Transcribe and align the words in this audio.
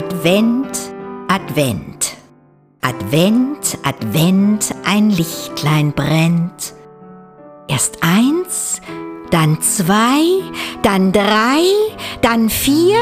Advent, 0.00 0.94
Advent. 1.28 2.16
Advent, 2.80 3.76
Advent, 3.82 4.74
ein 4.86 5.10
Lichtlein 5.10 5.92
brennt. 5.92 6.72
Erst 7.68 7.98
eins, 8.02 8.80
dann 9.30 9.60
zwei, 9.60 10.22
dann 10.82 11.12
drei, 11.12 11.66
dann 12.22 12.48
vier, 12.48 12.96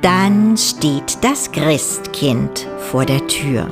dann 0.00 0.56
steht 0.56 1.24
das 1.24 1.50
Christkind 1.50 2.68
vor 2.92 3.04
der 3.04 3.26
Tür. 3.26 3.66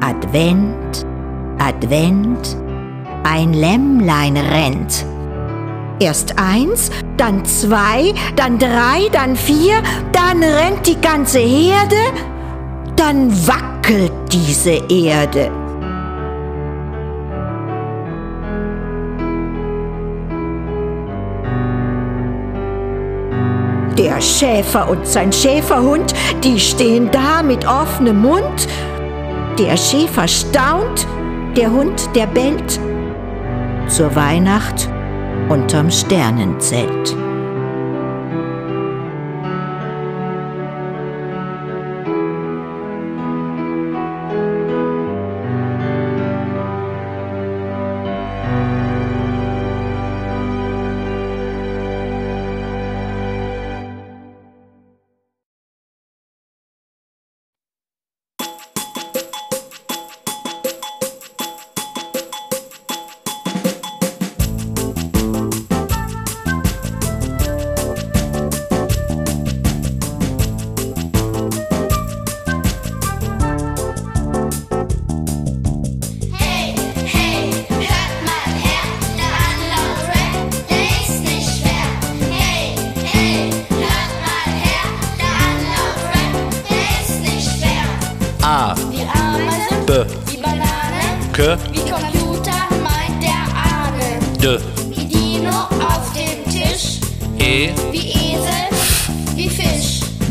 Advent, 0.00 1.04
Advent, 1.58 2.56
ein 3.30 3.52
Lämmlein 3.52 4.36
rennt. 4.36 5.04
Erst 6.00 6.38
eins, 6.38 6.90
dann 7.16 7.44
zwei, 7.44 8.14
dann 8.36 8.58
drei, 8.58 9.08
dann 9.12 9.36
vier, 9.36 9.82
dann 10.12 10.42
rennt 10.42 10.86
die 10.86 11.00
ganze 11.00 11.40
Herde, 11.40 11.96
dann 12.96 13.30
wackelt 13.46 14.12
diese 14.32 14.80
Erde. 14.88 15.50
Der 23.98 24.20
Schäfer 24.20 24.88
und 24.88 25.04
sein 25.06 25.32
Schäferhund, 25.32 26.14
die 26.44 26.60
stehen 26.60 27.10
da 27.10 27.42
mit 27.42 27.66
offenem 27.66 28.22
Mund. 28.22 28.68
Der 29.58 29.76
Schäfer 29.76 30.28
staunt, 30.28 31.06
der 31.56 31.72
Hund, 31.72 32.08
der 32.14 32.26
bellt. 32.26 32.78
Zur 33.88 34.14
Weihnacht 34.14 34.88
unterm 35.48 35.90
Sternenzelt. 35.90 37.16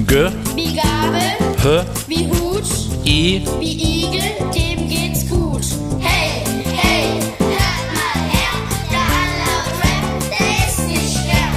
G, 0.08 0.30
wie 0.56 0.74
Gabel, 0.74 1.36
H, 1.62 1.86
wie 2.08 2.28
Hut, 2.30 2.64
I, 3.06 3.42
wie 3.60 4.06
Igel, 4.06 4.32
dem 4.56 4.88
geht's 4.88 5.28
gut. 5.30 5.66
Hey, 6.00 6.44
hey, 6.64 7.20
hört 7.38 7.88
mal 7.94 8.18
her, 8.32 8.54
der 8.90 9.06
Anlauf 9.20 9.68
Rap, 9.84 10.06
der 10.32 10.50
ist 10.66 10.82
nicht 10.88 11.12
schwer. 11.12 11.50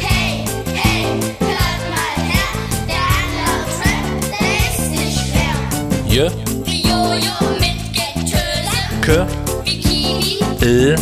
Hey, 0.00 0.44
hey, 0.74 1.04
hört 1.38 1.82
mal 1.92 2.16
her, 2.32 2.48
der 2.88 3.04
Anlauf 3.20 3.72
Rap, 3.84 4.06
der 4.40 4.52
ist 4.70 4.88
nicht 4.90 5.18
schwer. 5.28 5.56
J, 6.08 6.32
Wie 6.64 6.80
Jojo 6.88 7.36
mit 7.60 7.78
Getöse, 7.92 8.80
K, 9.02 9.06
wie 9.64 9.78
Kiwi, 9.80 10.40
L, 10.62 10.96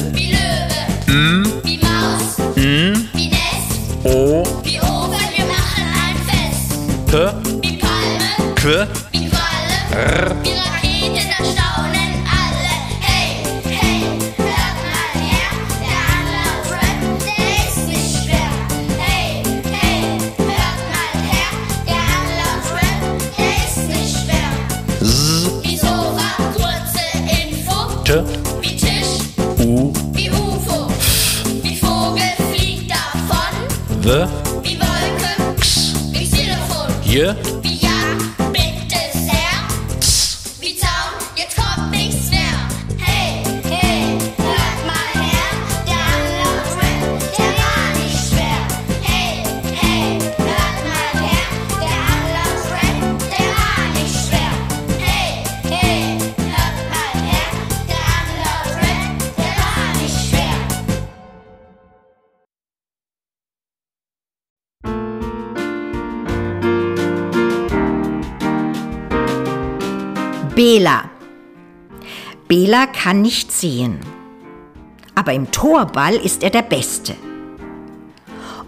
Bela. 70.56 71.10
Bela 72.48 72.86
kann 72.86 73.20
nicht 73.20 73.52
sehen. 73.52 74.00
Aber 75.14 75.34
im 75.34 75.50
Torball 75.50 76.14
ist 76.14 76.42
er 76.42 76.48
der 76.48 76.62
Beste. 76.62 77.14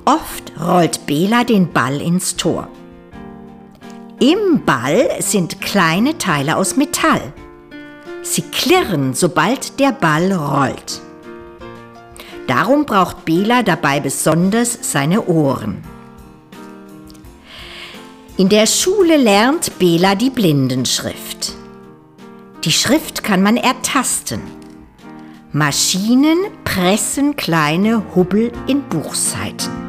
Oft 0.04 0.52
rollt 0.60 1.06
Bela 1.06 1.44
den 1.44 1.72
Ball 1.72 2.02
ins 2.02 2.36
Tor. 2.36 2.68
Im 4.20 4.66
Ball 4.66 5.08
sind 5.20 5.62
kleine 5.62 6.18
Teile 6.18 6.58
aus 6.58 6.76
Metall. 6.76 7.32
Sie 8.20 8.42
klirren, 8.42 9.14
sobald 9.14 9.80
der 9.80 9.92
Ball 9.92 10.30
rollt. 10.30 11.00
Darum 12.48 12.84
braucht 12.84 13.24
Bela 13.24 13.62
dabei 13.62 14.00
besonders 14.00 14.78
seine 14.82 15.24
Ohren. 15.26 15.82
In 18.36 18.50
der 18.50 18.66
Schule 18.66 19.16
lernt 19.16 19.78
Bela 19.78 20.14
die 20.14 20.28
Blindenschrift. 20.28 21.54
Die 22.64 22.72
Schrift 22.72 23.22
kann 23.22 23.42
man 23.42 23.56
ertasten. 23.56 24.42
Maschinen 25.52 26.38
pressen 26.64 27.36
kleine 27.36 28.02
Hubbel 28.14 28.52
in 28.66 28.82
Buchseiten. 28.82 29.87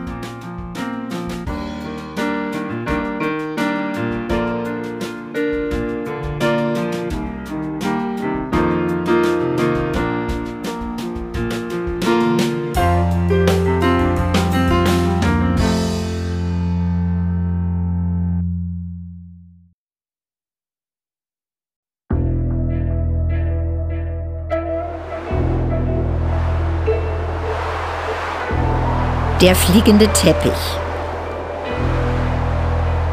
Der 29.42 29.56
fliegende 29.56 30.06
Teppich. 30.10 30.52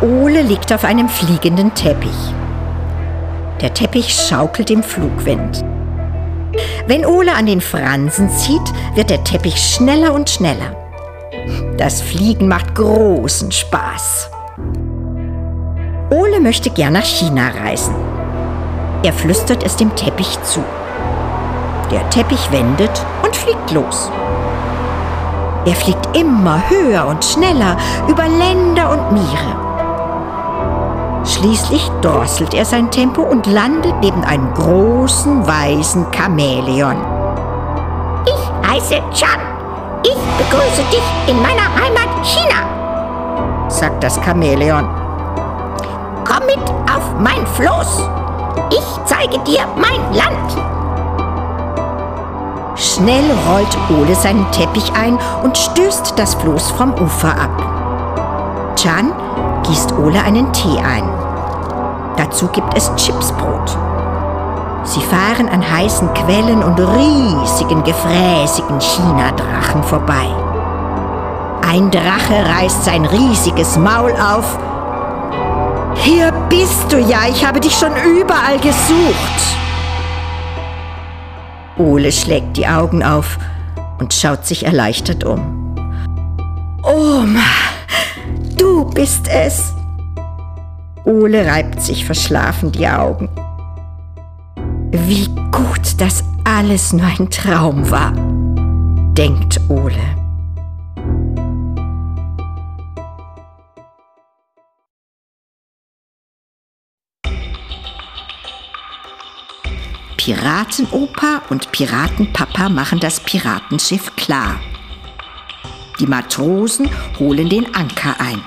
Ole 0.00 0.42
liegt 0.42 0.72
auf 0.72 0.82
einem 0.82 1.08
fliegenden 1.08 1.72
Teppich. 1.72 2.34
Der 3.60 3.72
Teppich 3.72 4.12
schaukelt 4.12 4.72
im 4.72 4.82
Flugwind. 4.82 5.64
Wenn 6.88 7.06
Ole 7.06 7.32
an 7.32 7.46
den 7.46 7.60
Fransen 7.60 8.28
zieht, 8.28 8.72
wird 8.96 9.10
der 9.10 9.22
Teppich 9.22 9.56
schneller 9.56 10.12
und 10.14 10.28
schneller. 10.28 10.74
Das 11.76 12.02
Fliegen 12.02 12.48
macht 12.48 12.74
großen 12.74 13.52
Spaß. 13.52 14.28
Ole 16.10 16.40
möchte 16.40 16.70
gern 16.70 16.94
nach 16.94 17.04
China 17.04 17.50
reisen. 17.62 17.94
Er 19.04 19.12
flüstert 19.12 19.62
es 19.62 19.76
dem 19.76 19.94
Teppich 19.94 20.42
zu. 20.42 20.64
Der 21.92 22.10
Teppich 22.10 22.50
wendet 22.50 23.06
und 23.22 23.36
fliegt 23.36 23.70
los. 23.70 24.10
Er 25.66 25.74
fliegt 25.74 26.16
immer 26.16 26.62
höher 26.70 27.06
und 27.06 27.24
schneller 27.24 27.76
über 28.06 28.28
Länder 28.28 28.88
und 28.90 29.12
Meere. 29.12 29.66
Schließlich 31.24 31.90
drosselt 32.02 32.54
er 32.54 32.64
sein 32.64 32.88
Tempo 32.92 33.22
und 33.22 33.46
landet 33.46 33.94
neben 34.00 34.22
einem 34.22 34.54
großen 34.54 35.44
weißen 35.44 36.06
Chamäleon. 36.12 36.96
Ich 38.26 38.70
heiße 38.70 39.02
Chan. 39.12 39.40
Ich 40.04 40.16
begrüße 40.38 40.84
dich 40.92 41.02
in 41.26 41.42
meiner 41.42 41.66
Heimat 41.74 42.24
China, 42.24 43.68
sagt 43.68 44.04
das 44.04 44.20
Chamäleon. 44.24 44.88
Komm 46.24 46.46
mit 46.46 46.70
auf 46.88 47.12
mein 47.18 47.44
Floß. 47.44 48.08
Ich 48.70 48.86
zeige 49.04 49.38
dir 49.40 49.66
mein 49.76 50.14
Land. 50.14 50.65
Schnell 52.96 53.30
rollt 53.46 53.76
Ole 53.90 54.14
seinen 54.14 54.50
Teppich 54.52 54.90
ein 54.94 55.18
und 55.42 55.58
stößt 55.58 56.14
das 56.16 56.34
Floß 56.36 56.70
vom 56.70 56.94
Ufer 56.94 57.28
ab. 57.28 58.74
Chan 58.74 59.12
gießt 59.64 59.92
Ole 59.98 60.22
einen 60.22 60.50
Tee 60.54 60.78
ein. 60.78 61.04
Dazu 62.16 62.48
gibt 62.48 62.74
es 62.74 62.90
Chipsbrot. 62.96 63.76
Sie 64.84 65.02
fahren 65.02 65.50
an 65.50 65.62
heißen 65.70 66.14
Quellen 66.14 66.62
und 66.62 66.78
riesigen, 66.78 67.84
gefräßigen 67.84 68.80
Chinadrachen 68.80 69.82
vorbei. 69.82 70.30
Ein 71.68 71.90
Drache 71.90 72.48
reißt 72.48 72.86
sein 72.86 73.04
riesiges 73.04 73.76
Maul 73.76 74.12
auf. 74.12 74.58
Hier 75.96 76.32
bist 76.48 76.90
du 76.90 76.98
ja, 76.98 77.26
ich 77.28 77.44
habe 77.44 77.60
dich 77.60 77.76
schon 77.76 77.94
überall 77.96 78.58
gesucht. 78.58 79.65
Ole 81.78 82.10
schlägt 82.10 82.56
die 82.56 82.66
Augen 82.66 83.02
auf 83.02 83.38
und 83.98 84.14
schaut 84.14 84.46
sich 84.46 84.64
erleichtert 84.64 85.24
um. 85.24 85.74
Oma, 86.82 87.40
du 88.56 88.84
bist 88.84 89.28
es. 89.28 89.74
Ole 91.04 91.46
reibt 91.46 91.80
sich 91.80 92.04
verschlafen 92.04 92.72
die 92.72 92.88
Augen. 92.88 93.28
Wie 94.90 95.28
gut, 95.52 96.00
dass 96.00 96.24
alles 96.44 96.92
nur 96.92 97.06
ein 97.06 97.28
Traum 97.30 97.90
war, 97.90 98.12
denkt 99.14 99.60
Ole. 99.68 100.15
Piratenopa 110.26 111.42
und 111.50 111.70
Piratenpapa 111.70 112.68
machen 112.68 112.98
das 112.98 113.20
Piratenschiff 113.20 114.16
klar. 114.16 114.58
Die 116.00 116.06
Matrosen 116.08 116.90
holen 117.20 117.48
den 117.48 117.72
Anker 117.76 118.16
ein. 118.18 118.42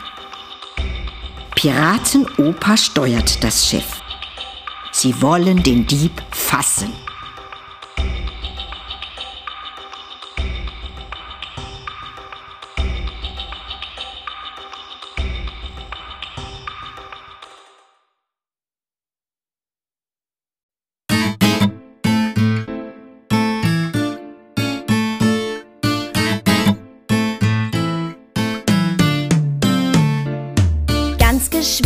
Piratenopa 1.55 2.75
steuert 2.75 3.41
das 3.45 3.65
Schiff. 3.65 4.01
Sie 4.91 5.21
wollen 5.21 5.63
den 5.63 5.87
Dieb 5.87 6.21
fassen. 6.31 6.91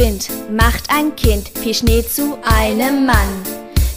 Geschwind 0.04 0.28
macht 0.52 0.90
ein 0.90 1.16
Kind 1.16 1.50
viel 1.62 1.74
Schnee 1.74 2.04
zu 2.06 2.38
einem 2.44 3.06
Mann. 3.06 3.42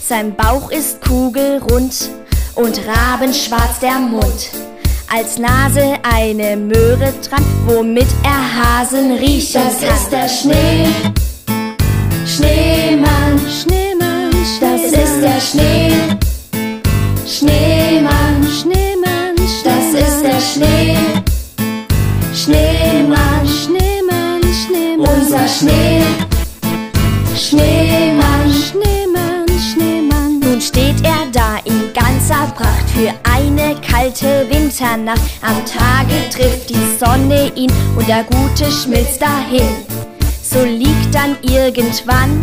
Sein 0.01 0.37
Bauch 0.37 0.71
ist 0.71 1.01
kugelrund 1.01 2.11
und 2.55 2.81
rabenschwarz 2.87 3.81
der 3.81 3.99
Mund. 3.99 4.51
Als 5.13 5.37
Nase 5.37 5.95
eine 6.05 6.57
Möhre 6.57 7.13
dran, 7.29 7.45
womit 7.67 8.07
er 8.23 8.81
Hasen 8.81 9.17
riechen 9.17 9.61
Das 9.65 9.81
kann. 9.81 9.97
ist 9.97 10.13
der 10.13 10.29
Schnee. 10.29 10.87
Schneemann, 12.25 13.41
Schneemann, 13.51 14.31
das 14.61 14.83
ist 14.83 15.21
der 15.21 15.41
Schnee. 15.41 15.93
Schneemann, 17.27 18.47
Schneemann, 18.63 19.35
das 19.65 20.01
ist 20.01 20.23
der 20.23 20.41
Schnee. 20.41 20.97
Schneemann, 22.33 22.35
Schneemann, 22.35 22.76
Schneemann, 25.47 25.47
unser 25.47 25.49
Schnee. 25.49 26.03
Schneemann, 27.37 28.53
Schneemann, 28.53 29.47
Schneemann. 29.59 30.41
Nun 30.41 30.61
steht 30.61 31.05
er 31.05 31.27
da 31.33 31.59
in 31.65 31.93
ganzer 31.93 32.53
Pracht 32.55 32.91
für 32.95 33.13
eine 33.31 33.77
kalte 33.81 34.47
Winternacht. 34.51 35.21
Am 35.43 35.57
Tage 35.65 36.29
trifft 36.31 36.71
die 36.71 36.99
Sonne 36.99 37.53
ihn 37.55 37.71
und 37.97 38.09
der 38.09 38.25
Gute 38.25 38.71
schmilzt 38.71 39.23
dahin. 39.23 39.69
So 40.43 40.65
liegt 40.65 41.15
dann 41.15 41.37
irgendwann 41.43 42.41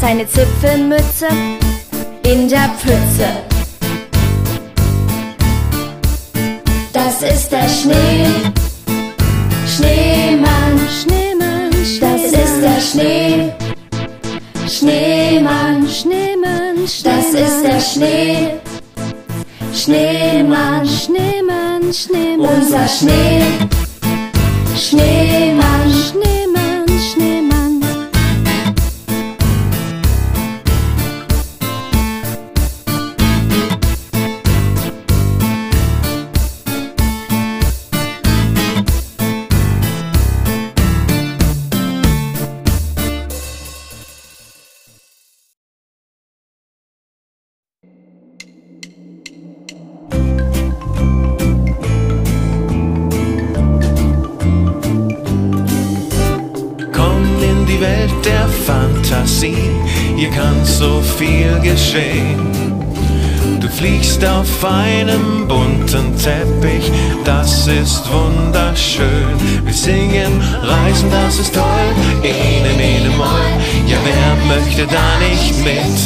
seine 0.00 0.26
Zipfelmütze 0.26 1.28
in 2.24 2.48
der 2.48 2.70
Pfütze. 2.78 3.54
das 6.92 7.22
ist 7.22 7.52
der 7.52 7.68
Schnee. 7.68 8.26
Schneemann, 9.66 10.80
Schneemann, 11.02 11.53
das 12.00 12.22
ist 12.22 12.62
der 12.62 12.80
Schnee. 12.80 13.52
Schneemann, 14.66 15.86
Schneemann, 15.86 16.76
das 16.82 17.26
ist 17.34 17.62
der 17.62 17.80
Schnee. 17.80 18.54
Schneemann, 19.74 20.86
Schneemann, 20.86 21.92
Schneemann, 21.92 22.56
unser 22.56 22.88
Schnee. 22.88 23.42
Schneemann, 24.74 24.78
Schneemann, 24.78 25.92
Schneemann. 25.92 26.43
Geschehen. 61.94 62.80
Du 63.60 63.68
fliegst 63.68 64.24
auf 64.24 64.64
einem 64.64 65.46
bunten 65.48 66.16
Teppich, 66.18 66.90
das 67.24 67.66
ist 67.66 68.02
wunderschön. 68.12 69.36
Wir 69.64 69.72
singen, 69.72 70.40
reisen, 70.62 71.10
das 71.10 71.38
ist 71.38 71.54
toll, 71.54 71.62
ene, 72.22 72.74
mene, 72.76 73.10
moll. 73.16 73.26
Ja, 73.86 73.96
wer 74.04 74.56
möchte 74.56 74.86
da 74.86 75.18
nicht 75.18 75.58
mit? 75.64 75.96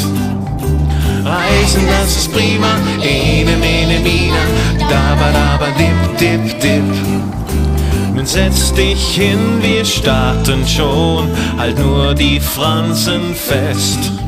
Reisen, 1.25 1.87
das 1.89 2.17
ist 2.17 2.33
prima, 2.33 2.79
ene, 3.03 3.57
mene, 3.57 3.99
mina, 4.01 4.45
da, 4.79 5.15
ba, 5.17 5.33
da, 5.33 5.57
ba, 5.57 5.67
dip, 5.79 6.19
dip, 6.19 6.61
dip. 6.61 8.15
Nun 8.15 8.27
setz 8.27 8.73
dich 8.73 9.15
hin, 9.15 9.39
wir 9.63 9.85
starten 9.85 10.67
schon, 10.67 11.29
halt 11.59 11.79
nur 11.79 12.15
die 12.15 12.41
Fransen 12.41 13.35
fest. 13.35 14.28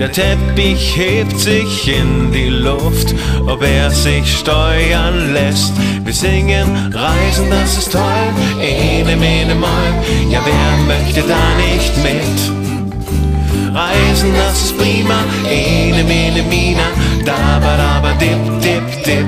Der 0.00 0.10
Teppich 0.10 0.96
hebt 0.96 1.38
sich 1.38 1.86
in 1.86 2.32
die 2.32 2.48
Luft, 2.48 3.14
ob 3.46 3.62
er 3.62 3.90
sich 3.90 4.38
steuern 4.38 5.34
lässt. 5.34 5.74
Wir 6.02 6.14
singen, 6.14 6.90
reisen, 6.90 7.50
das 7.50 7.76
ist 7.76 7.92
toll, 7.92 8.32
ene, 8.62 9.14
mene, 9.14 9.54
moll. 9.54 9.92
Ja, 10.30 10.40
wer 10.42 10.96
möchte 10.96 11.20
da 11.20 11.36
nicht 11.68 11.94
mit? 12.02 13.76
Reisen, 13.76 14.32
das 14.34 14.62
ist 14.62 14.78
prima, 14.78 15.22
ene, 15.46 16.02
mene, 16.04 16.44
mina, 16.44 16.88
da, 17.26 17.60
ba, 17.60 17.76
da, 17.76 18.00
ba, 18.00 18.12
dip, 18.14 18.62
dip, 18.62 19.04
dip. 19.04 19.26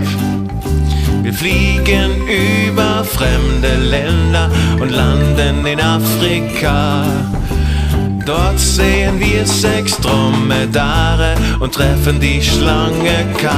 Wir 1.22 1.34
fliegen 1.34 2.12
über 2.26 3.04
fremde 3.04 3.74
Länder 3.76 4.50
und 4.80 4.90
landen 4.90 5.66
in 5.66 5.80
Afrika. 5.82 7.04
Dort 8.24 8.58
sehen 8.58 9.18
wir 9.18 9.44
sechs 9.44 9.96
Dromedare 9.98 11.34
und 11.58 11.74
treffen 11.74 12.20
die 12.20 12.40
Schlange 12.40 13.26
K. 13.36 13.50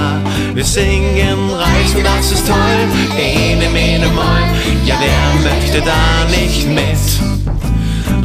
Wir 0.54 0.64
singen 0.64 1.50
Reisen, 1.50 2.02
das 2.02 2.32
ist 2.32 2.46
toll, 2.46 2.88
ene, 3.18 3.68
mene, 3.68 4.06
moll. 4.08 4.24
Ja, 4.86 4.96
wer 5.00 5.34
möchte 5.42 5.82
da 5.82 6.24
nicht 6.30 6.66
mit? 6.68 6.98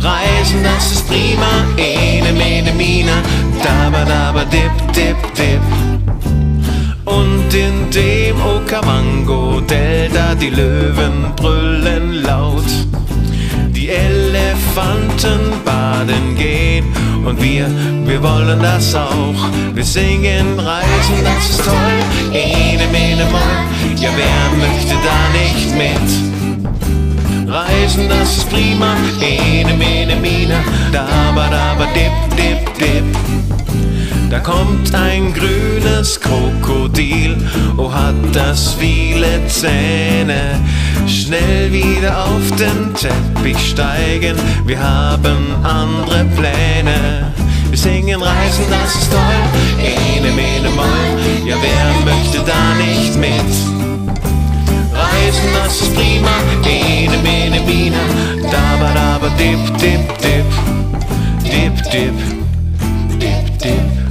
Reisen, 0.01 0.63
das 0.63 0.91
ist 0.93 1.07
prima, 1.09 1.65
ene, 1.75 2.31
mene, 2.31 2.71
mina. 2.71 3.21
Daba, 3.61 4.05
daba, 4.05 4.45
dip, 4.45 4.71
dip, 4.93 5.17
dip. 5.35 5.59
Und 7.03 7.53
in 7.53 7.89
dem 7.91 8.41
Okavango-Delta 8.41 10.35
die 10.35 10.51
Löwen 10.51 11.33
brüllen 11.35 12.23
laut. 12.23 12.63
Die 13.71 13.89
Elefanten 13.89 15.51
baden 15.79 16.35
gehen 16.35 16.85
und 17.25 17.41
wir, 17.41 17.65
wir 18.05 18.21
wollen 18.21 18.59
das 18.61 18.95
auch. 18.95 19.41
Wir 19.73 19.85
singen 19.85 20.59
Reisen, 20.59 21.19
das 21.23 21.49
ist 21.51 21.63
toll, 21.63 21.99
ene, 22.33 22.85
mene, 22.91 23.25
moll. 23.31 23.59
Ja, 23.95 24.09
wer 24.21 24.41
möchte 24.63 24.95
da 25.09 25.19
nicht 25.41 25.71
mit? 25.83 26.09
Reisen, 27.53 28.09
das 28.09 28.37
ist 28.37 28.49
prima, 28.49 28.91
ene, 29.21 29.73
mene, 29.73 30.15
mina. 30.17 30.59
Daba, 30.91 31.47
daba, 31.55 31.85
dip, 31.93 32.15
dip, 32.37 32.61
dip. 32.79 33.05
Da 34.29 34.39
kommt 34.39 34.93
ein 34.93 35.33
grünes 35.33 36.19
Krokodil, 36.19 37.35
oh 37.77 37.91
hat 37.91 38.13
das 38.31 38.75
viele 38.75 39.47
Zähne. 39.47 40.59
Schnell 41.07 41.71
wieder 41.71 42.25
auf 42.25 42.51
den 42.51 42.93
Teppich 42.93 43.71
steigen, 43.71 44.35
wir 44.67 44.79
haben 44.79 45.55
andere 45.63 46.25
Pläne. 46.35 47.33
Wir 47.69 47.77
singen 47.77 48.21
Reisen, 48.21 48.65
das 48.69 49.01
ist 49.01 49.11
toll, 49.11 49.79
ene, 49.79 50.31
mene, 50.31 50.69
moll. 50.75 51.47
Ja, 51.47 51.55
wer 51.59 52.13
möchte 52.13 52.39
da 52.45 52.75
nicht 52.75 53.15
mit? 53.15 53.31
Reisen, 54.93 55.49
das 55.55 55.81
ist 55.81 55.95
prima, 55.95 56.29
ene, 56.67 57.17
mene, 57.23 57.61
mina. 57.65 57.97
Daba, 58.43 58.93
daba, 58.93 59.29
dip, 59.39 59.59
dip, 59.79 60.17
dip, 60.19 60.45
dip, 61.43 61.91
dip, 61.91 62.13
dip, 63.19 63.59
dip. 63.59 64.08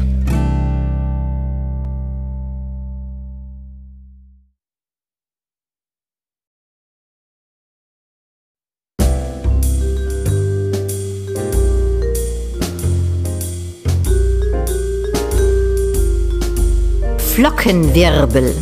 Flockenwirbel. 17.38 18.52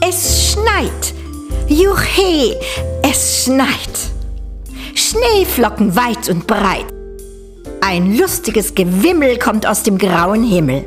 Es 0.00 0.52
schneit. 0.52 1.12
Juche, 1.66 2.56
es 3.02 3.42
schneit. 3.42 4.12
Schneeflocken 4.94 5.96
weit 5.96 6.28
und 6.28 6.46
breit. 6.46 6.86
Ein 7.80 8.16
lustiges 8.16 8.76
Gewimmel 8.76 9.40
kommt 9.40 9.66
aus 9.66 9.82
dem 9.82 9.98
grauen 9.98 10.44
Himmel. 10.44 10.84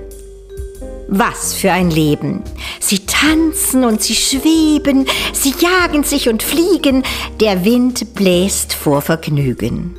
Was 1.10 1.56
für 1.56 1.74
ein 1.74 1.92
Leben. 1.92 2.42
Sie 2.80 3.00
tanzen 3.00 3.84
und 3.84 4.02
sie 4.02 4.16
schweben, 4.16 5.08
sie 5.34 5.54
jagen 5.60 6.06
sich 6.06 6.30
und 6.30 6.42
fliegen, 6.42 7.04
der 7.42 7.66
Wind 7.66 8.16
bläst 8.16 8.72
vor 8.72 9.02
Vergnügen. 9.02 9.94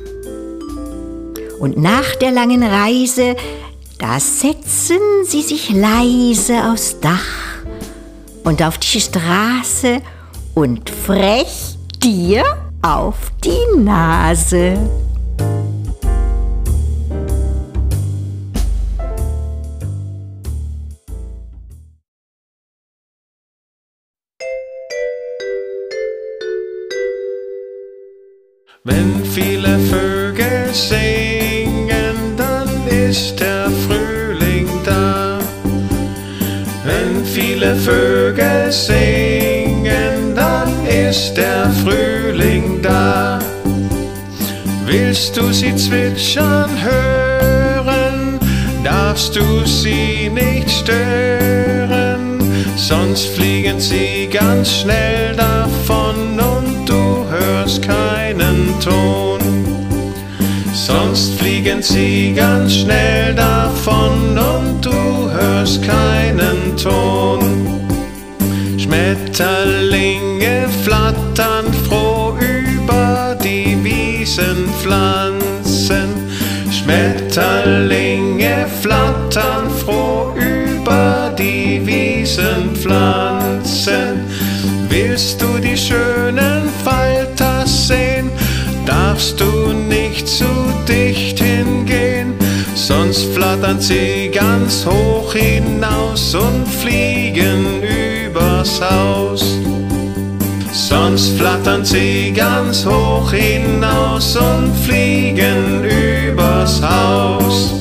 Und 1.59 1.77
nach 1.77 2.15
der 2.15 2.31
langen 2.31 2.63
Reise, 2.63 3.35
da 4.01 4.19
setzen 4.19 4.97
sie 5.23 5.43
sich 5.43 5.69
leise 5.69 6.71
aufs 6.71 6.99
Dach 6.99 7.19
und 8.43 8.63
auf 8.63 8.79
die 8.79 8.99
Straße 8.99 10.01
und 10.55 10.89
frech 10.89 11.77
dir 12.01 12.43
auf 12.81 13.31
die 13.43 13.79
Nase. 13.79 14.73
Wenn 28.83 29.23
viele 29.23 29.77
Vögel 29.77 30.73
singen, 30.73 31.20
Vögel 37.91 38.71
singen, 38.71 40.33
dann 40.33 40.85
ist 40.85 41.33
der 41.33 41.69
Frühling 41.83 42.81
da. 42.81 43.37
Willst 44.85 45.35
du 45.35 45.51
sie 45.51 45.75
zwitschern 45.75 46.69
hören, 46.81 48.39
darfst 48.81 49.35
du 49.35 49.65
sie 49.65 50.29
nicht 50.29 50.71
stören, 50.71 52.39
sonst 52.77 53.25
fliegen 53.35 53.77
sie 53.81 54.29
ganz 54.31 54.71
schnell 54.71 55.35
davon 55.35 56.39
und 56.39 56.85
du 56.85 57.25
hörst 57.29 57.81
keinen 57.81 58.73
Ton. 58.79 59.41
Sonst 60.73 61.33
fliegen 61.39 61.81
sie 61.81 62.33
ganz 62.33 62.73
schnell 62.73 63.35
davon 63.35 64.37
und 64.37 64.79
du 64.81 65.29
hörst 65.29 65.83
keinen 65.83 66.77
Ton. 66.77 67.80
Schmetterlinge 68.91 70.67
flattern 70.83 71.71
froh 71.87 72.35
über 72.37 73.37
die 73.41 73.81
Wiesenpflanzen. 73.81 76.09
Schmetterlinge 76.69 78.67
flattern 78.81 79.71
froh 79.85 80.33
über 80.35 81.33
die 81.39 81.79
Wiesenpflanzen. 81.85 84.25
Willst 84.89 85.41
du 85.41 85.57
die 85.59 85.77
schönen 85.77 86.67
Falter 86.83 87.65
sehen, 87.65 88.29
darfst 88.85 89.39
du 89.39 89.71
nicht 89.71 90.27
zu 90.27 90.43
dicht 90.85 91.39
hingehen, 91.39 92.33
sonst 92.75 93.23
flattern 93.33 93.79
sie 93.79 94.29
ganz 94.33 94.85
hoch 94.85 95.33
hinaus 95.33 96.35
und 96.35 96.67
fliegen 96.67 97.81
übers 97.81 98.00
Haus. 98.81 99.43
Sonst 100.71 101.37
flattern 101.37 101.85
sie 101.85 102.31
ganz 102.33 102.85
hoch 102.85 103.31
hinaus 103.31 104.35
und 104.35 104.73
fliegen 104.85 105.83
übers 105.83 106.81
Haus. 106.81 107.73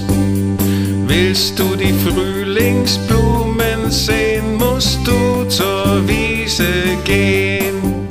Willst 1.07 1.59
du 1.59 1.75
die 1.77 1.93
Frühlingsblumen 1.93 3.91
sehen, 3.91 4.57
musst 4.57 5.01
du 5.07 5.45
zur 5.49 6.07
Wiese 6.07 6.65
gehen. 7.05 8.07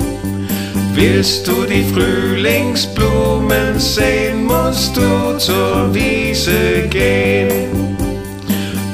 Willst 0.94 1.46
du 1.46 1.64
die 1.64 1.84
Frühlingsblumen 1.94 3.78
sehen, 3.78 4.44
musst 4.44 4.96
du 4.96 5.38
zur 5.38 5.94
Wiese 5.94 6.88
gehen. 6.90 7.96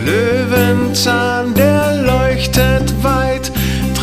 Löwenzahn, 0.04 1.52
der 1.54 1.75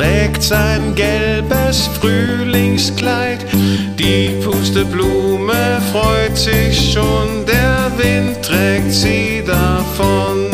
trägt 0.03 0.43
sein 0.43 0.95
gelbes 0.95 1.87
Frühlingskleid. 1.99 3.45
Die 3.97 4.29
Pusteblume 4.43 5.81
freut 5.93 6.37
sich 6.37 6.91
schon, 6.93 7.45
der 7.45 7.89
Wind 7.97 8.41
trägt 8.41 8.91
sie 8.91 9.41
davon. 9.45 10.49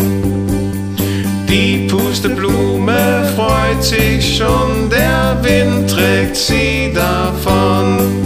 Die 1.50 1.88
Pusteblume 1.88 3.26
freut 3.36 3.84
sich 3.84 4.38
schon, 4.38 4.88
der 4.90 5.36
Wind 5.42 5.90
trägt 5.90 6.36
sie 6.36 6.94
davon. 6.94 8.19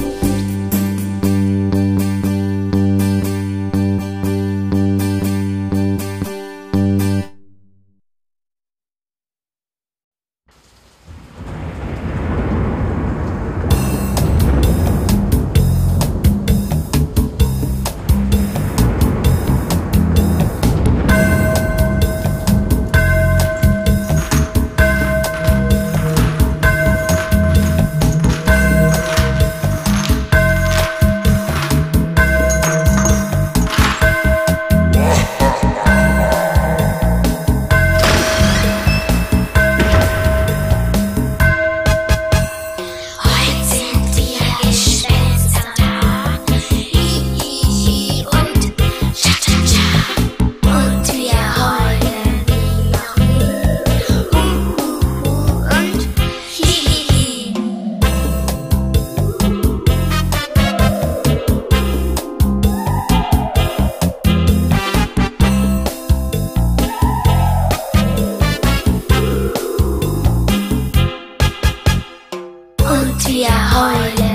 Tia 73.25 73.47
Heule. 73.49 74.32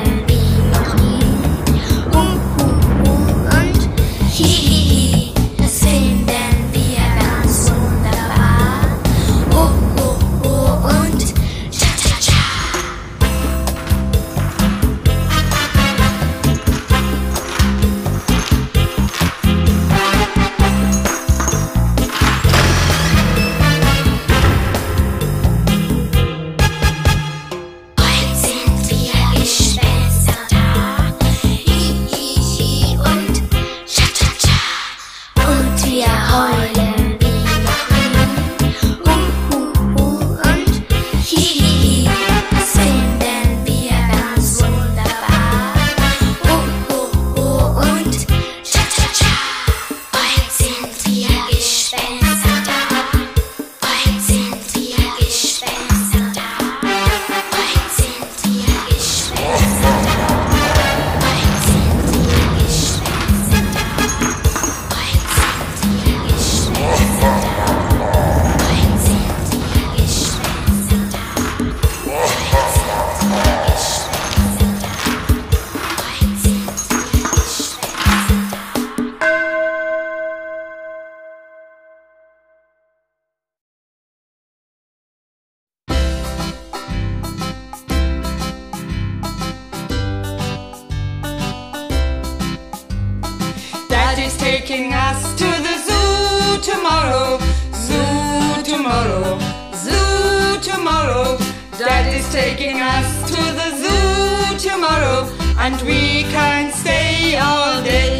Tomorrow, 104.79 105.29
and 105.59 105.75
we 105.83 106.23
can't 106.31 106.73
stay 106.73 107.37
all 107.37 107.83
day. 107.83 108.18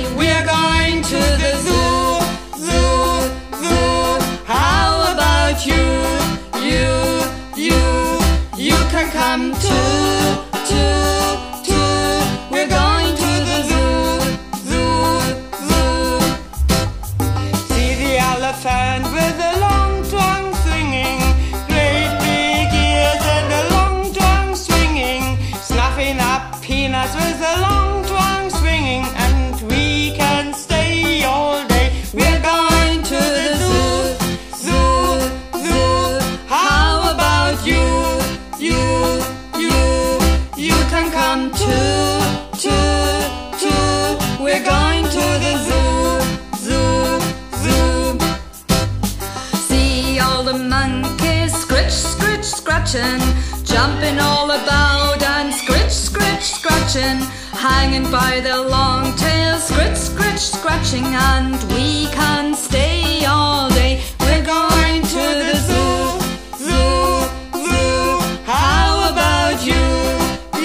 Scratching, 56.99 57.21
hanging 57.53 58.11
by 58.11 58.41
their 58.41 58.59
long 58.59 59.15
tails, 59.17 59.65
scritch, 59.69 59.97
scritch, 59.97 60.41
scratching, 60.41 61.05
and 61.05 61.55
we 61.73 62.07
can 62.09 62.55
stay 62.55 63.25
all 63.25 63.69
day. 63.71 64.03
We're 64.21 64.45
going 64.45 65.03
to 65.03 65.25
the 65.43 65.55
zoo, 65.69 66.19
zoo, 66.59 67.29
zoo. 67.55 68.19
How 68.45 69.11
about 69.13 69.65
you, 69.65 69.85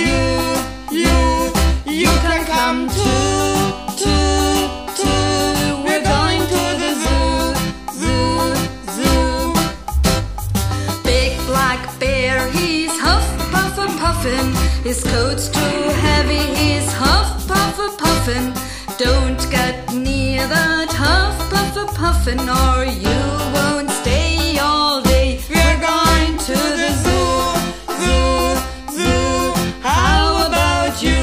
you, 0.02 0.18
you? 1.02 1.54
You 2.02 2.12
can 2.26 2.46
come 2.46 2.90
too, 2.90 4.04
too, 4.04 5.04
too. 5.04 5.84
We're 5.86 6.04
puffin'. 18.34 18.54
Don't 18.98 19.50
get 19.52 19.94
near 19.94 20.48
that 20.48 20.92
huff, 20.92 21.38
puff, 21.50 21.76
a 21.78 21.86
puffin', 21.98 22.40
or 22.40 22.86
you 22.86 23.22
won't 23.54 23.90
stay 23.90 24.58
all 24.60 25.02
day. 25.02 25.40
We're 25.50 25.80
going 25.80 26.38
to 26.38 26.54
the 26.54 26.92
zoo, 27.04 27.56
zoo, 28.00 28.56
zoo. 28.92 29.54
How 29.82 30.48
about 30.48 31.02
you, 31.02 31.22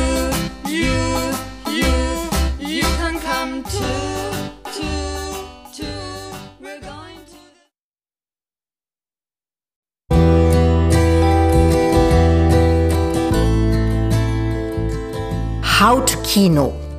you, 0.66 0.92
you? 1.68 1.90
You 2.59 2.83
can 2.99 3.18
come 3.20 3.62
too, 3.64 4.51
too, 4.73 5.35
too. 5.73 6.11
We're 6.61 6.81
going 6.81 7.25
to 7.27 7.38
the 7.55 7.70
Hautkino. 15.62 16.89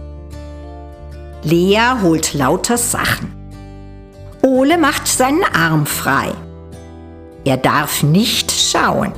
Lea 1.44 2.02
holt 2.02 2.34
lauter 2.34 2.78
Sachen. 2.78 3.34
Ole 4.44 4.78
macht 4.78 5.08
seinen 5.08 5.44
Arm 5.44 5.86
frei. 5.86 6.32
Er 7.46 7.58
darf 7.58 8.04
nicht 8.04 8.52
schauen. 8.52 9.14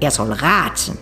Er 0.00 0.10
soll 0.10 0.32
raten. 0.32 0.98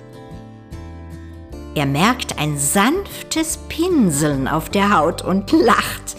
Er 1.75 1.87
merkt 1.87 2.39
ein 2.39 2.59
sanftes 2.59 3.59
Pinseln 3.69 4.49
auf 4.49 4.69
der 4.69 4.97
Haut 4.97 5.23
und 5.23 5.53
lacht. 5.53 6.17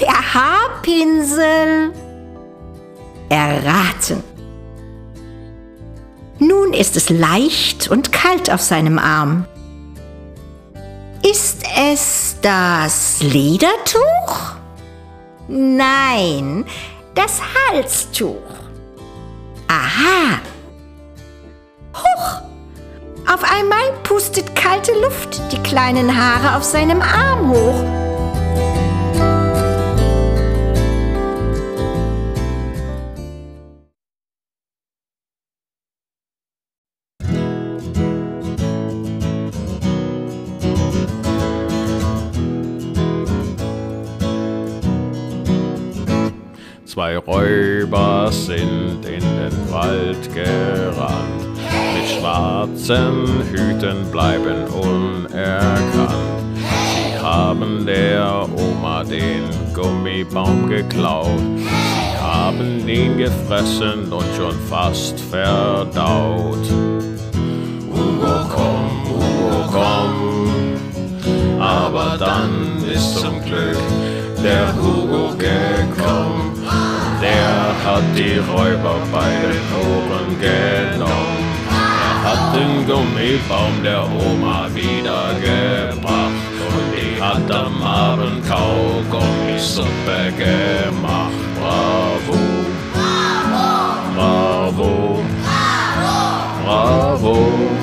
Der 0.00 0.34
Haarpinsel. 0.34 1.92
Erraten. 3.28 4.22
Nun 6.38 6.72
ist 6.72 6.96
es 6.96 7.10
leicht 7.10 7.88
und 7.88 8.12
kalt 8.12 8.50
auf 8.50 8.60
seinem 8.60 8.98
Arm. 8.98 9.46
Ist 11.26 11.62
es 11.74 12.36
das 12.42 13.22
Ledertuch? 13.22 14.56
Nein, 15.48 16.66
das 17.14 17.40
Halstuch. 17.40 18.42
Aha. 19.66 20.38
Huch! 21.94 22.42
Auf 23.26 23.42
einmal 23.42 23.92
pustet 24.02 24.54
kalte 24.54 24.92
Luft 25.00 25.40
die 25.50 25.62
kleinen 25.62 26.14
Haare 26.14 26.58
auf 26.58 26.62
seinem 26.62 27.00
Arm 27.00 27.48
hoch. 27.48 28.03
Zwei 46.94 47.16
Räuber 47.16 48.30
sind 48.30 49.04
in 49.04 49.18
den 49.18 49.72
Wald 49.72 50.32
gerannt. 50.32 51.58
Mit 51.92 52.08
schwarzen 52.08 53.42
Hüten 53.50 54.08
bleiben 54.12 54.62
unerkannt. 54.68 56.54
Sie 56.54 57.18
haben 57.20 57.84
der 57.84 58.46
Oma 58.56 59.02
den 59.02 59.42
Gummibaum 59.74 60.68
geklaut. 60.68 61.26
Sie 61.56 62.22
haben 62.22 62.88
ihn 62.88 63.18
gefressen 63.18 64.12
und 64.12 64.26
schon 64.36 64.54
fast 64.70 65.18
verdaut. 65.18 66.64
Hugo, 67.90 68.46
komm, 68.54 69.02
Hugo, 69.08 69.68
komm. 69.72 71.60
Aber 71.60 72.16
dann 72.20 72.84
ist 72.88 73.16
zum 73.16 73.44
Glück 73.44 73.78
der 74.44 74.72
Hugo 74.76 75.36
gekommen. 75.36 75.73
Hat 77.94 78.02
die 78.16 78.38
Räuber 78.38 78.96
bei 79.12 79.30
den 79.46 79.66
Ohren 79.86 80.30
genommen. 80.40 81.44
Er 81.70 82.16
hat 82.24 82.56
den 82.56 82.84
Gummibaum 82.84 83.84
der 83.84 84.02
Oma 84.02 84.66
wiedergebracht. 84.74 86.42
Und 86.66 86.88
die 86.96 87.22
hat 87.22 87.48
am 87.52 87.80
Abend 87.80 88.44
Kaugummi-Suppe 88.48 90.32
gemacht. 90.36 91.30
Bravo. 91.60 92.36
Bravo. 94.16 95.22
Bravo. 96.64 97.14
Hugo. 97.24 97.73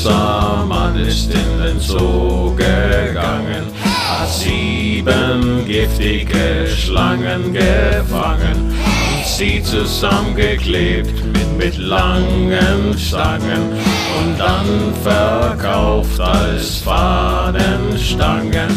Böser 0.00 0.64
Mann 0.66 0.96
ist 0.96 1.30
in 1.32 1.62
den 1.62 1.78
Zoo 1.78 2.54
gegangen, 2.54 3.66
hat 3.84 4.30
sieben 4.30 5.64
giftige 5.66 6.66
Schlangen 6.66 7.52
gefangen 7.52 8.72
und 8.72 9.26
sie 9.26 9.62
zusammengeklebt 9.62 11.24
mit, 11.26 11.58
mit 11.58 11.78
langen 11.78 12.96
Stangen 12.98 13.72
und 14.20 14.38
dann 14.38 14.94
verkauft 15.02 16.20
als 16.20 16.76
Fahnenstangen. 16.78 18.70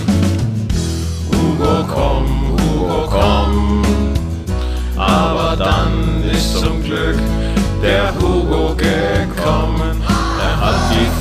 Hugo, 1.32 1.86
komm, 1.88 2.58
Hugo, 2.60 3.08
komm. 3.10 3.84
Aber 4.98 5.56
dann 5.58 6.24
ist 6.32 6.58
zum 6.60 6.84
Glück 6.84 7.18
der 7.82 8.14
Hugo 8.20 8.76
gekommen. 8.76 9.93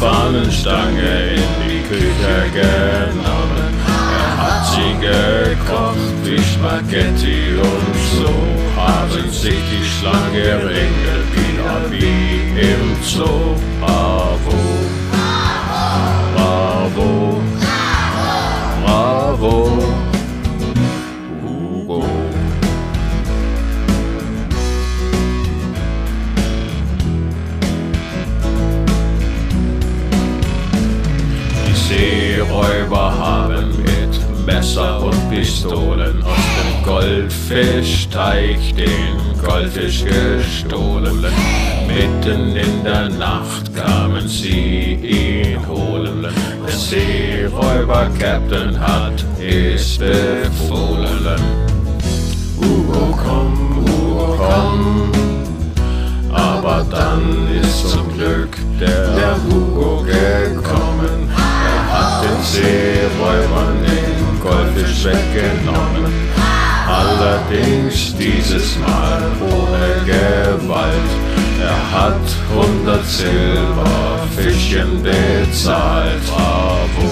Fahnenstange 0.02 1.36
in 1.36 1.52
die 1.64 1.82
Küche 1.88 2.50
genommen. 2.52 3.72
Er 3.86 4.36
hat 4.36 4.66
sie 4.74 4.94
gekocht 4.98 6.16
wie 6.24 6.42
Spaghetti 6.42 7.54
und 7.54 7.94
so 8.16 8.34
haben 8.76 9.30
sich 9.30 9.62
die 9.70 9.84
Schlange 9.84 10.58
ringelt, 10.70 11.28
wieder 11.36 11.88
wie 11.88 12.60
im 12.60 12.96
Zoo. 13.04 13.54
Bravo, 13.80 14.58
bravo, 16.34 17.40
bravo. 18.84 19.36
bravo. 19.38 19.91
Messer 34.72 35.02
und 35.02 35.30
Pistolen 35.30 36.22
aus 36.22 36.38
dem 36.56 36.82
Goldfischteich 36.82 38.74
den 38.74 39.18
Goldfisch 39.44 40.02
gestohlen. 40.02 41.34
Mitten 41.86 42.56
in 42.56 42.82
der 42.82 43.10
Nacht 43.10 43.74
kamen 43.74 44.26
sie 44.26 44.94
ihn 44.94 45.68
holen. 45.68 46.26
Der 46.66 46.74
Seeräuber 46.74 48.08
Captain 48.18 48.80
hat 48.80 49.22
es 49.38 49.98
befohlen. 49.98 51.42
Hugo, 52.56 53.18
komm, 53.22 53.84
Hugo, 53.86 54.38
komm. 54.38 55.12
Aber 56.32 56.86
dann 56.90 57.46
ist 57.60 57.90
zum 57.90 58.10
Glück 58.16 58.56
der, 58.80 59.36
Hugo 59.44 60.02
gekommen. 60.02 61.28
Er 61.28 61.92
hat 61.92 62.24
den 62.24 62.42
Seeräubern 62.42 63.76
den 63.84 64.11
Goldfisch 64.42 65.04
weggenommen. 65.04 66.12
Allerdings 66.88 68.14
dieses 68.16 68.76
Mal 68.78 69.22
ohne 69.40 70.04
Gewalt. 70.04 71.10
Er 71.60 71.80
hat 71.92 72.26
hundert 72.52 73.06
Silberfischchen 73.06 75.02
bezahlt. 75.02 76.20
Bravo, 76.26 77.08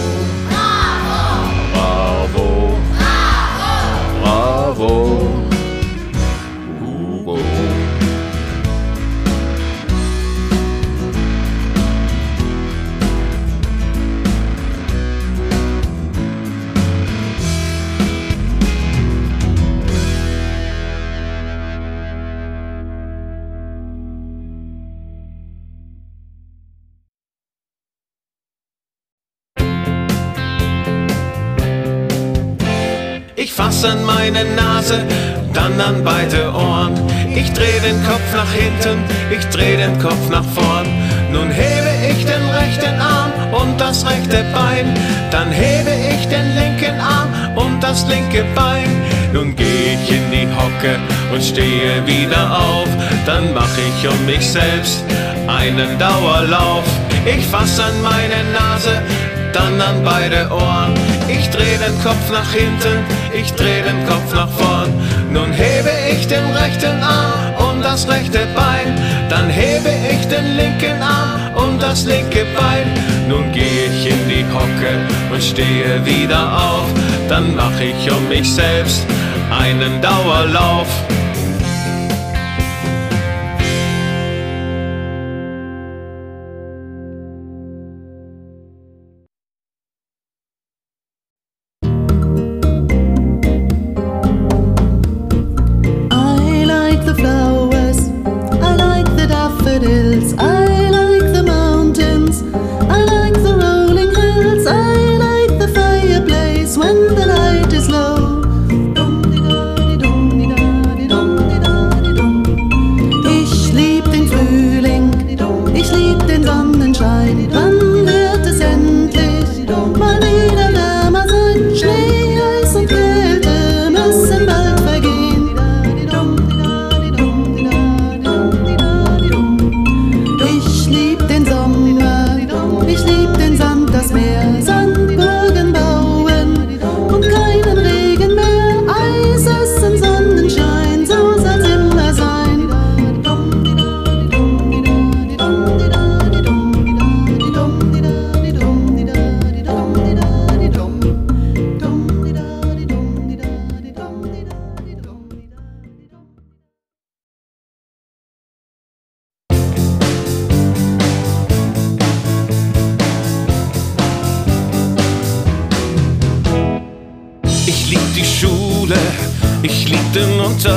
Fass 33.80 33.92
an 33.92 34.04
meine 34.04 34.44
Nase, 34.44 35.06
dann 35.54 35.80
an 35.80 36.04
beide 36.04 36.52
Ohren. 36.52 36.92
Ich 37.34 37.50
dreh 37.52 37.80
den 37.82 38.04
Kopf 38.04 38.28
nach 38.34 38.52
hinten, 38.52 39.02
ich 39.30 39.46
dreh 39.46 39.76
den 39.78 39.98
Kopf 39.98 40.28
nach 40.30 40.44
vorn. 40.54 40.86
Nun 41.32 41.50
hebe 41.50 41.88
ich 42.10 42.26
den 42.26 42.44
rechten 42.50 43.00
Arm 43.00 43.32
und 43.52 43.80
das 43.80 44.04
rechte 44.04 44.44
Bein. 44.52 44.92
Dann 45.30 45.50
hebe 45.50 45.92
ich 46.12 46.28
den 46.28 46.54
linken 46.56 47.00
Arm 47.00 47.30
und 47.56 47.82
das 47.82 48.06
linke 48.06 48.44
Bein. 48.54 48.90
Nun 49.32 49.56
geh 49.56 49.94
ich 49.94 50.10
in 50.10 50.30
die 50.30 50.48
Hocke 50.54 50.98
und 51.32 51.42
stehe 51.42 52.06
wieder 52.06 52.58
auf. 52.58 52.88
Dann 53.24 53.54
mach 53.54 53.74
ich 53.78 54.08
um 54.08 54.26
mich 54.26 54.46
selbst 54.46 55.04
einen 55.46 55.98
Dauerlauf. 55.98 56.84
Ich 57.24 57.46
fass 57.46 57.80
an 57.80 58.02
meine 58.02 58.44
Nase, 58.52 59.02
dann 59.52 59.80
an 59.80 60.02
beide 60.04 60.48
Ohren. 60.50 60.94
Ich 61.28 61.48
dreh 61.50 61.76
den 61.78 61.96
Kopf 62.02 62.30
nach 62.30 62.50
hinten, 62.52 63.04
ich 63.32 63.52
dreh 63.52 63.82
den 63.82 64.06
Kopf 64.06 64.34
nach 64.34 64.48
vorn. 64.50 64.92
Nun 65.32 65.52
hebe 65.52 65.90
ich 66.12 66.26
den 66.26 66.44
rechten 66.50 67.02
Arm 67.02 67.70
um 67.70 67.82
das 67.82 68.08
rechte 68.08 68.46
Bein, 68.54 68.88
dann 69.28 69.48
hebe 69.48 69.90
ich 70.10 70.26
den 70.26 70.56
linken 70.56 71.00
Arm 71.02 71.54
um 71.54 71.78
das 71.78 72.04
linke 72.04 72.44
Bein. 72.56 72.86
Nun 73.28 73.52
geh 73.52 73.86
ich 73.86 74.06
in 74.06 74.28
die 74.28 74.44
Hocke 74.52 74.92
und 75.32 75.42
stehe 75.42 76.04
wieder 76.04 76.42
auf, 76.52 76.88
dann 77.28 77.54
mach 77.54 77.78
ich 77.80 78.10
um 78.10 78.28
mich 78.28 78.52
selbst 78.52 79.06
einen 79.50 80.00
Dauerlauf. 80.00 80.88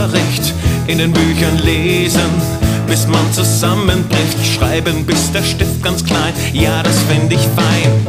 Unterricht, 0.03 0.53
in 0.87 0.97
den 0.97 1.13
Büchern 1.13 1.57
lesen, 1.59 2.29
bis 2.87 3.07
man 3.07 3.31
zusammenbricht, 3.31 4.37
schreiben, 4.45 5.05
bis 5.05 5.31
der 5.31 5.43
Stift 5.43 5.81
ganz 5.81 6.03
klein, 6.03 6.33
ja, 6.51 6.83
das 6.83 6.97
find 7.03 7.31
ich 7.31 7.39
fein. 7.39 8.05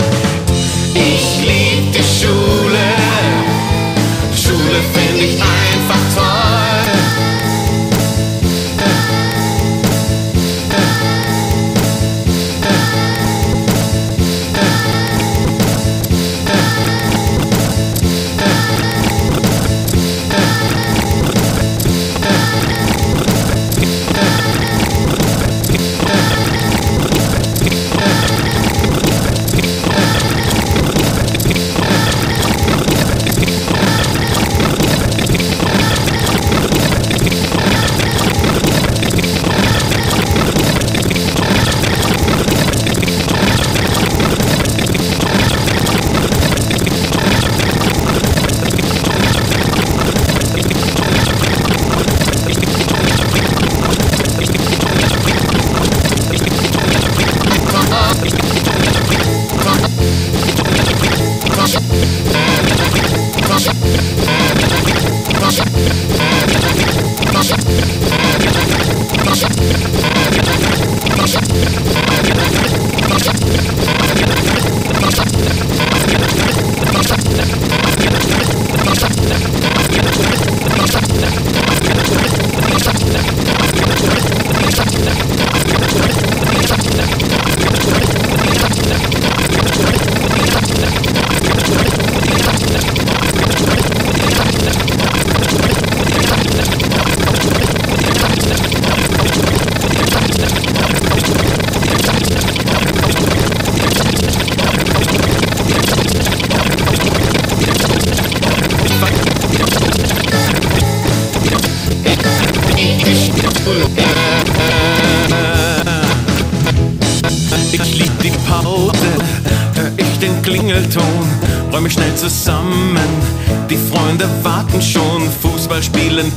Ich 0.92 1.46
lieb 1.46 1.92
die 1.92 2.02
Schule, 2.02 2.86
Schule 4.34 4.80
find 4.92 5.22
ich 5.22 5.40
einfach 5.40 6.00
toll. 6.16 6.33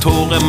tårer 0.00 0.40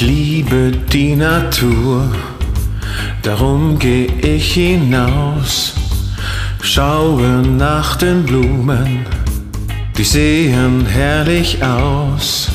Ich 0.00 0.06
liebe 0.06 0.72
die 0.90 1.14
Natur, 1.14 2.10
darum 3.22 3.78
geh 3.78 4.06
ich 4.06 4.54
hinaus, 4.54 5.74
schaue 6.62 7.42
nach 7.42 7.96
den 7.96 8.24
Blumen, 8.24 9.04
die 9.98 10.04
sehen 10.04 10.86
herrlich 10.86 11.62
aus. 11.62 12.48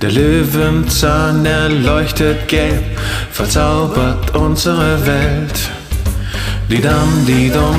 Der 0.00 0.12
Löwenzahn 0.12 1.44
erleuchtet 1.44 2.48
gelb, 2.48 2.98
verzaubert 3.30 4.34
unsere 4.34 5.06
Welt. 5.06 5.70
Die 6.70 6.80
dam, 6.80 7.26
die 7.26 7.50
dum, 7.50 7.76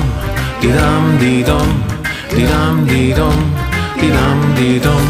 die 0.62 0.72
dam, 0.72 1.18
die 1.20 1.44
dum, 1.44 1.82
die 2.30 2.46
dam, 2.46 2.86
die 2.86 3.12
dum, 3.12 3.54
die 4.00 4.12
dam, 4.12 4.56
die 4.56 4.80
dum. 4.80 5.08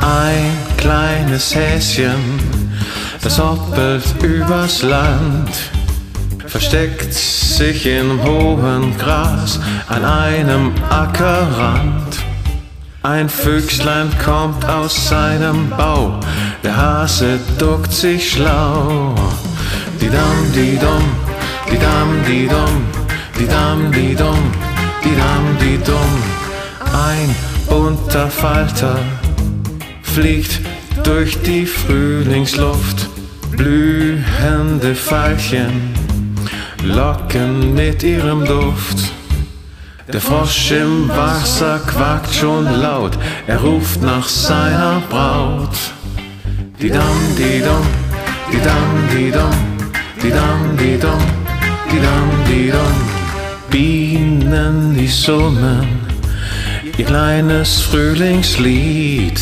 Ein 0.00 0.56
kleines 0.78 1.54
Häschen, 1.54 2.31
das 3.22 3.38
hoppelt 3.38 4.02
übers 4.22 4.82
Land, 4.82 5.50
versteckt 6.46 7.14
sich 7.14 7.86
im 7.86 8.22
hohen 8.22 8.98
Gras 8.98 9.60
an 9.88 10.04
einem 10.04 10.72
Ackerrand. 10.90 12.18
Ein 13.04 13.28
Füchslein 13.28 14.10
kommt 14.24 14.64
aus 14.68 15.08
seinem 15.08 15.70
Bau, 15.70 16.18
der 16.64 16.76
Hase 16.76 17.38
duckt 17.58 17.92
sich 17.92 18.32
schlau. 18.32 19.14
Die 20.00 20.10
dam, 20.10 20.52
die 20.54 20.76
dum, 20.78 21.04
die 21.70 21.78
dam, 21.78 22.08
die 22.26 22.48
dum, 22.48 22.84
die 23.38 23.46
dam, 23.46 23.92
die 23.92 24.14
dum, 24.14 24.52
die 25.04 25.16
dam, 25.16 25.58
die 25.60 25.78
dum. 25.78 26.22
Ein 26.92 27.34
bunter 27.68 28.28
Falter 28.28 28.98
fliegt 30.02 30.60
durch 31.04 31.40
die 31.42 31.66
Frühlingsluft. 31.66 33.11
Blühende 33.56 34.94
Veilchen 34.94 35.94
locken 36.82 37.74
mit 37.74 38.02
ihrem 38.02 38.44
Duft. 38.44 39.12
Der 40.12 40.20
Frosch 40.20 40.72
im 40.72 41.08
Wasser 41.08 41.78
quakt 41.86 42.34
schon 42.34 42.64
laut, 42.80 43.16
er 43.46 43.60
ruft 43.60 44.02
nach 44.02 44.28
seiner 44.28 45.02
Braut. 45.08 45.76
Die 46.80 46.90
dam, 46.90 47.18
die 47.38 47.60
dum, 47.60 47.86
die 48.52 48.60
dam, 48.60 49.08
die 49.14 49.30
dum, 49.30 49.50
die 50.22 50.30
dam, 50.30 50.76
die 50.76 50.98
dum, 50.98 51.22
die 51.90 52.00
dam, 52.00 52.30
die 52.48 52.70
dum. 52.70 53.70
Bienen, 53.70 54.94
die 54.94 55.08
summen 55.08 56.02
ihr 56.98 57.04
kleines 57.04 57.80
Frühlingslied, 57.80 59.40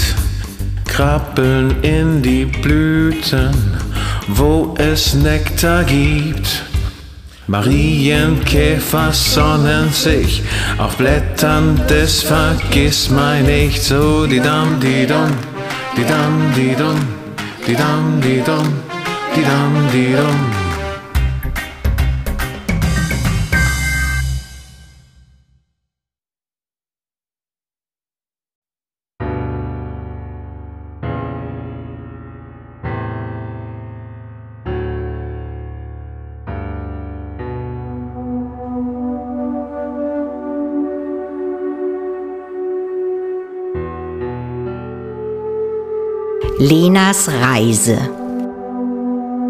krabbeln 0.87 1.83
in 1.83 2.23
die 2.23 2.45
Blüten, 2.45 3.51
wo 4.37 4.75
es 4.79 5.15
Nektar 5.15 5.85
gibt. 5.85 6.65
Marienkäfer 7.47 9.13
sonnen 9.13 9.91
sich 9.93 10.43
auf 10.79 10.97
Blättern 10.97 11.81
des 11.89 12.23
Vergissmeinnicht. 12.23 13.83
So 13.83 14.27
die 14.27 14.41
dam, 14.41 14.79
die 14.81 15.07
dum, 15.07 15.31
die 15.97 16.05
dam, 16.05 16.53
die 16.55 16.75
dum, 16.77 16.99
die 17.67 17.75
dam, 17.75 18.21
die 18.21 18.43
dum, 18.43 18.73
die 19.35 19.43
dam, 19.43 19.73
die 19.93 20.13
dum. 20.15 20.60
Lenas 46.63 47.31
Reise. 47.41 47.97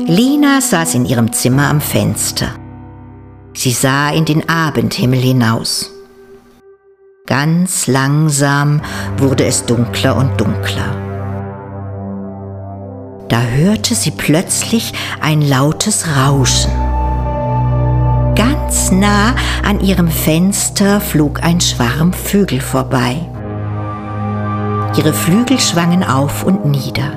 Lena 0.06 0.60
saß 0.60 0.94
in 0.94 1.06
ihrem 1.06 1.32
Zimmer 1.32 1.68
am 1.68 1.80
Fenster. 1.80 2.50
Sie 3.52 3.72
sah 3.72 4.10
in 4.10 4.24
den 4.24 4.48
Abendhimmel 4.48 5.18
hinaus. 5.18 5.90
Ganz 7.26 7.88
langsam 7.88 8.80
wurde 9.16 9.44
es 9.44 9.66
dunkler 9.66 10.16
und 10.16 10.40
dunkler. 10.40 10.94
Da 13.28 13.40
hörte 13.42 13.96
sie 13.96 14.12
plötzlich 14.12 14.92
ein 15.20 15.42
lautes 15.42 16.06
Rauschen. 16.16 16.70
Ganz 18.36 18.92
nah 18.92 19.34
an 19.64 19.80
ihrem 19.80 20.06
Fenster 20.06 21.00
flog 21.00 21.42
ein 21.42 21.60
Schwarm 21.60 22.12
Vögel 22.12 22.60
vorbei. 22.60 23.16
Ihre 24.96 25.12
Flügel 25.12 25.60
schwangen 25.60 26.02
auf 26.02 26.42
und 26.42 26.64
nieder. 26.64 27.12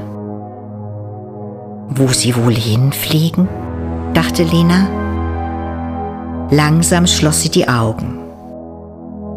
Wo 1.89 2.07
sie 2.07 2.36
wohl 2.36 2.53
hinfliegen? 2.53 3.47
dachte 4.13 4.43
Lena. 4.43 4.88
Langsam 6.51 7.07
schloss 7.07 7.41
sie 7.41 7.49
die 7.49 7.67
Augen. 7.67 8.19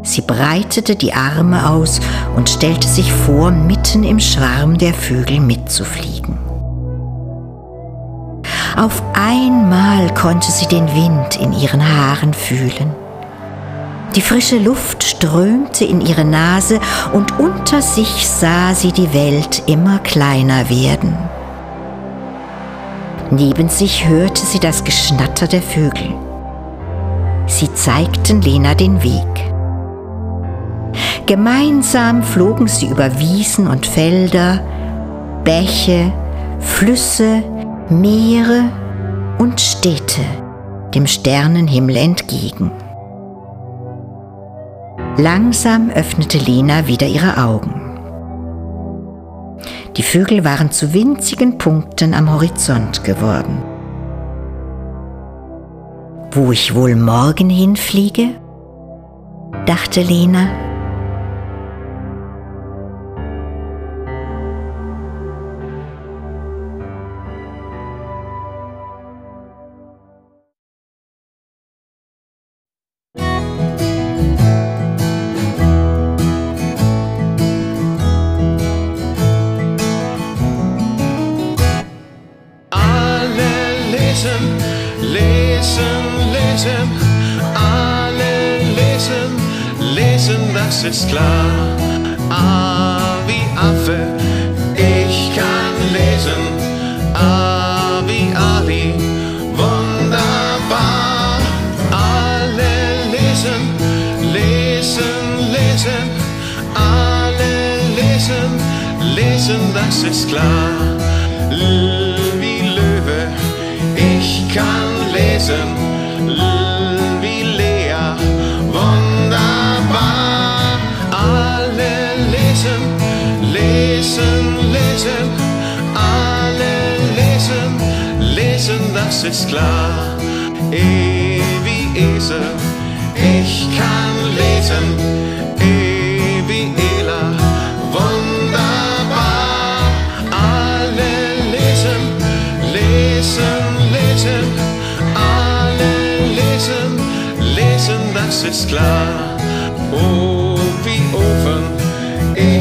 Sie 0.03 0.21
breitete 0.21 0.97
die 0.97 1.15
Arme 1.15 1.69
aus 1.69 2.01
und 2.37 2.49
stellte 2.49 2.87
sich 2.87 3.11
vor, 3.11 3.51
mitten 3.51 4.05
im 4.05 4.21
Schwarm 4.21 4.77
der 4.79 4.93
Vögel 4.93 5.41
mitzufliegen. 5.41 6.39
Auf 8.77 9.03
einmal 9.15 10.13
konnte 10.13 10.53
sie 10.53 10.67
den 10.67 10.87
Wind 10.95 11.41
in 11.41 11.55
ihren 11.55 11.83
Haaren 11.83 12.35
fühlen. 12.35 13.06
Die 14.15 14.23
frische 14.23 14.59
Luft 14.59 15.05
strömte 15.05 15.85
in 15.85 16.01
ihre 16.01 16.25
Nase 16.25 16.81
und 17.13 17.39
unter 17.39 17.83
sich 17.83 18.27
sah 18.27 18.75
sie 18.75 18.93
die 18.93 19.13
Welt 19.13 19.63
immer 19.67 19.99
kleiner 19.99 20.71
werden. 20.71 21.17
Neben 23.31 23.69
sich 23.69 24.09
hörte 24.09 24.47
sie 24.47 24.61
das 24.61 24.85
Geschnatter 24.85 25.47
der 25.47 25.63
Vögel. 25.63 26.15
Sie 27.47 27.73
zeigten 27.75 28.41
Lena 28.41 28.75
den 28.75 29.03
Weg. 29.03 29.53
Gemeinsam 31.27 32.23
flogen 32.23 32.69
sie 32.69 32.87
über 32.87 33.19
Wiesen 33.19 33.67
und 33.67 33.85
Felder, 33.85 34.61
Bäche, 35.45 36.13
Flüsse, 36.61 37.43
Meere 37.89 38.71
und 39.39 39.61
Städte 39.61 40.23
dem 40.95 41.07
Sternenhimmel 41.07 41.97
entgegen. 41.97 42.71
Langsam 45.19 45.89
öffnete 45.89 46.37
Lena 46.37 46.87
wieder 46.89 47.07
ihre 47.07 47.43
Augen. 47.43 47.81
Die 49.97 50.03
Vögel 50.03 50.45
waren 50.45 50.71
zu 50.71 50.93
winzigen 50.93 51.57
Punkten 51.57 52.13
am 52.13 52.31
Horizont 52.31 53.03
geworden. 53.03 53.63
Wo 56.33 56.53
ich 56.53 56.75
wohl 56.75 56.95
morgen 56.97 57.49
hinfliege? 57.49 58.35
dachte 59.65 60.03
Lena. 60.03 60.49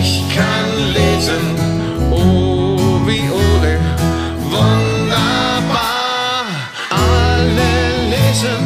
Ich 0.05 0.23
kann 0.35 0.69
lesen. 0.93 1.45
O 2.11 3.01
wie 3.07 3.25
Ole, 3.43 3.73
wunderbar. 4.53 6.45
Alle 6.91 7.73
lesen, 8.13 8.61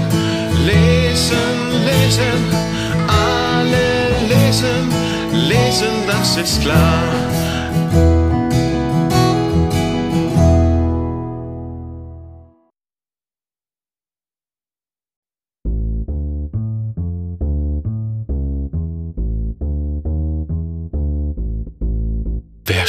lesen, 0.72 1.58
lesen. 1.90 2.42
Alle 3.08 3.90
lesen, 4.34 4.84
lesen, 5.50 5.96
das 6.08 6.38
ist 6.38 6.62
klar. 6.62 7.19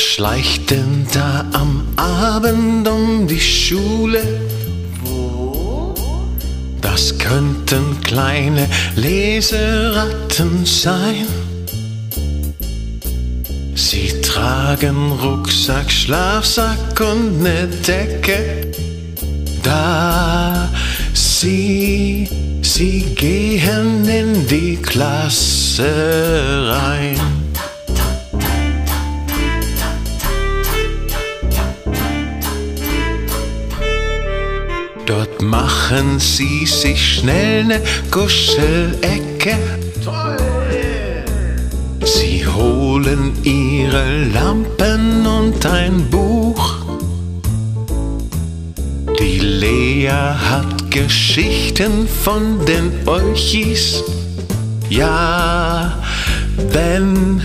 Schleicht 0.00 0.70
denn 0.70 1.06
da 1.12 1.44
am 1.52 1.82
Abend 1.96 2.88
um 2.88 3.26
die 3.26 3.40
Schule? 3.40 4.22
Wo? 5.04 5.94
Das 6.80 7.18
könnten 7.18 8.00
kleine 8.02 8.66
Leseratten 8.96 10.64
sein. 10.64 11.26
Sie 13.74 14.20
tragen 14.22 15.12
Rucksack, 15.12 15.90
Schlafsack 15.90 17.00
und 17.00 17.42
ne 17.42 17.68
Decke. 17.86 18.70
Da 19.62 20.68
sie, 21.12 22.28
sie 22.62 23.00
gehen 23.14 24.08
in 24.08 24.46
die 24.46 24.76
Klasse 24.76 25.84
rein. 26.68 27.39
Dort 35.10 35.42
machen 35.42 36.20
sie 36.20 36.64
sich 36.66 37.16
schnell 37.16 37.64
ne 37.64 37.80
Kuschelecke. 38.12 39.56
Sie 42.04 42.46
holen 42.46 43.32
ihre 43.42 44.26
Lampen 44.32 45.26
und 45.26 45.66
ein 45.66 46.08
Buch. 46.10 46.76
Die 49.18 49.40
Lea 49.40 50.10
hat 50.10 50.92
Geschichten 50.92 52.06
von 52.06 52.64
den 52.64 52.92
Olchis. 53.06 54.04
Ja, 54.90 55.98
denn 56.72 57.42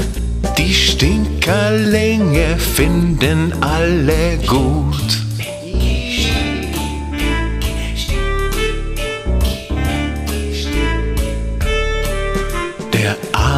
die 0.59 0.72
Stinkerlinge 0.72 2.59
finden 2.59 3.53
alle 3.59 4.38
gut. 4.45 5.24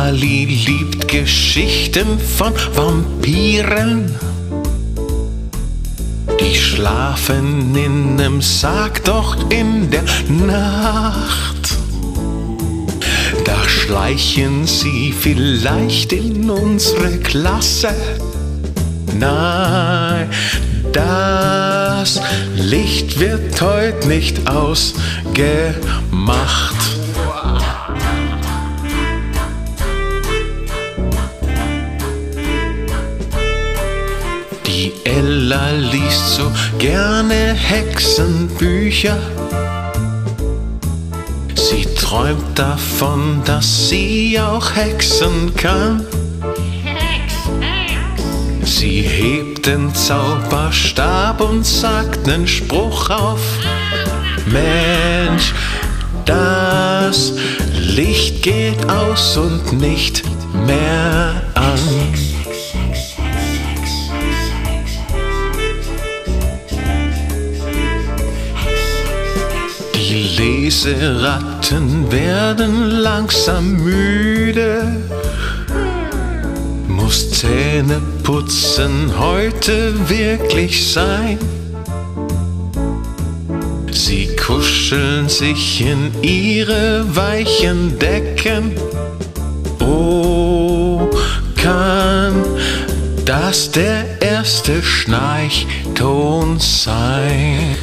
Ali 0.08 0.46
liebt 0.46 1.10
Geschichten 1.10 2.18
von 2.18 2.54
Vampiren. 2.74 4.16
Die 6.40 6.56
schlafen 6.56 7.76
in 7.76 8.16
nem 8.16 8.42
Sarg, 8.42 9.04
doch 9.04 9.36
in 9.50 9.92
der 9.92 10.06
Nacht. 10.30 11.76
Da 13.44 13.68
schleichen 13.68 14.66
sie 14.66 15.12
vielleicht 15.12 16.14
in 16.14 16.50
unsere 16.50 17.18
Klasse. 17.18 17.94
Nein, 19.20 20.30
das 20.94 22.22
Licht 22.56 23.20
wird 23.20 23.62
heute 23.62 24.08
nicht 24.08 24.48
ausgemacht. 24.50 24.98
Ella 35.48 35.72
liest 35.72 36.36
so 36.36 36.52
gerne 36.78 37.54
Hexenbücher. 37.54 39.18
Sie 41.56 41.86
träumt 41.96 42.60
davon, 42.60 43.42
dass 43.46 43.88
sie 43.88 44.38
auch 44.42 44.76
hexen 44.76 45.56
kann. 45.56 46.06
Sie 48.66 49.02
hebt 49.04 49.68
den 49.68 49.96
Zauberstab 49.96 51.40
und 51.40 51.66
sagt 51.66 52.28
nen 52.28 52.46
Spruch 52.46 53.10
auf. 53.10 53.40
Mensch, 54.48 55.54
das 56.26 57.32
Licht 57.72 58.44
geht 58.44 58.90
aus 58.90 59.38
und 59.38 59.72
nicht 59.80 60.24
mehr 60.66 61.42
an. 61.54 62.27
Die 70.18 70.36
Leseratten 70.36 72.12
werden 72.12 72.90
langsam 72.90 73.84
müde. 73.84 74.82
Muss 76.88 77.30
Zähne 77.30 78.02
putzen 78.24 79.14
heute 79.20 79.94
wirklich 80.10 80.92
sein? 80.92 81.38
Sie 83.92 84.36
kuscheln 84.36 85.30
sich 85.30 85.82
in 85.82 86.12
ihre 86.24 87.06
weichen 87.16 88.00
Decken. 88.00 88.72
Oh, 89.80 91.12
kann 91.56 92.44
das 93.24 93.70
der 93.70 94.20
erste 94.20 94.82
Schnarchton 94.82 96.58
sein? 96.58 97.76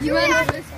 You 0.00 0.14
went 0.14 0.48
to 0.48 0.71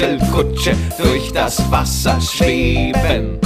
tollen 0.00 0.18
Muschelkutsche 0.18 0.72
durch 0.98 1.32
das 1.32 1.70
Wasser 1.70 2.18
schweben. 2.20 3.38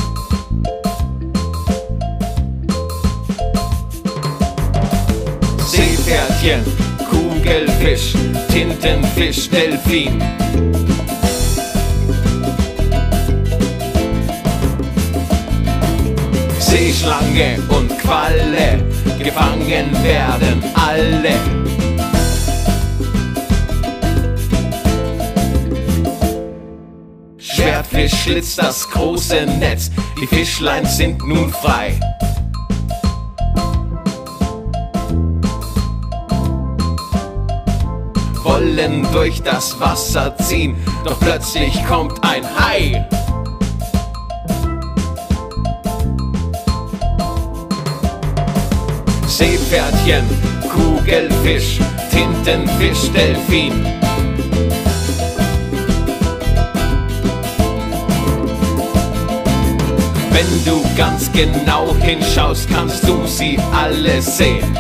Seepferdchen, 5.67 6.65
Kugelfisch, 7.11 8.15
Tintenfisch, 8.49 9.51
Delfin. 9.51 10.23
Seeschlange 16.59 17.59
und 17.69 17.99
Qualle, 17.99 18.85
gefangen 19.19 19.93
werden 20.03 20.63
alle. 20.75 21.64
Schwertfisch 27.65 28.13
schlitzt 28.13 28.59
das 28.59 28.91
große 28.91 29.47
Netz, 29.59 29.91
die 30.21 30.27
Fischlein 30.27 30.85
sind 30.85 31.27
nun 31.27 31.51
frei. 31.51 31.99
Wollen 38.43 39.07
durch 39.13 39.43
das 39.43 39.81
Wasser 39.81 40.37
ziehen, 40.37 40.77
doch 41.07 41.19
plötzlich 41.19 41.83
kommt 41.87 42.23
ein 42.23 42.45
Hai. 42.45 43.09
Seepferdchen, 49.27 50.25
Kugelfisch, 50.69 51.79
Tintenfisch, 52.11 53.11
Delfin. 53.13 53.87
Wenn 60.35 60.65
du 60.65 60.83
ganz 60.97 61.31
genau 61.31 61.95
hinschaust, 61.95 62.69
kannst 62.69 63.07
du 63.07 63.25
sie 63.25 63.57
alle 63.73 64.21
sehen. 64.21 64.77